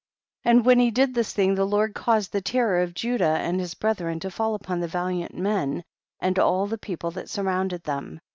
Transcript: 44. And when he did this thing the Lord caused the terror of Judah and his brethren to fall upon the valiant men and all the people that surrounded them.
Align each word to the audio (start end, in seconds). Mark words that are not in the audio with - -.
44. 0.41 0.51
And 0.57 0.65
when 0.65 0.79
he 0.79 0.89
did 0.89 1.13
this 1.13 1.31
thing 1.31 1.53
the 1.53 1.63
Lord 1.63 1.93
caused 1.93 2.31
the 2.31 2.41
terror 2.41 2.81
of 2.81 2.95
Judah 2.95 3.37
and 3.37 3.59
his 3.59 3.75
brethren 3.75 4.19
to 4.21 4.31
fall 4.31 4.55
upon 4.55 4.79
the 4.79 4.87
valiant 4.87 5.37
men 5.37 5.83
and 6.19 6.39
all 6.39 6.65
the 6.65 6.79
people 6.79 7.11
that 7.11 7.29
surrounded 7.29 7.83
them. 7.83 8.19